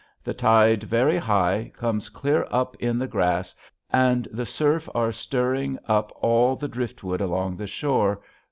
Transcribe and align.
the 0.23 0.33
tied 0.33 0.81
vary 0.81 1.17
Hie 1.17 1.71
Comes 1.77 2.09
clear 2.09 2.47
up 2.49 2.75
in 2.77 2.97
the 2.97 3.05
gras 3.05 3.53
and 3.91 4.27
the 4.31 4.47
surf 4.47 4.89
ar 4.95 5.11
Stiring 5.11 5.77
up 5.87 6.11
all 6.23 6.55
the 6.55 6.67
Driftwood 6.67 7.21
along 7.21 7.55
the 7.57 7.67
shore. 7.67 8.19